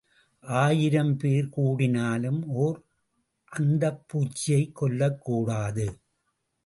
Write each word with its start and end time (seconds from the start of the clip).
ஆயிரம் 0.41 1.17
பேர் 1.17 1.49
கூடினாலும் 1.57 2.45
ஓர் 2.45 2.83
அந்துப்பூச்சியைக் 3.59 4.71
கொல்லக் 4.81 5.21
கூடாது. 5.21 5.99